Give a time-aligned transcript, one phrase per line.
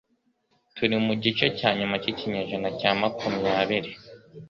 [0.75, 3.91] Turi mu gice cya nyuma cyikinyejana cya makumyabiri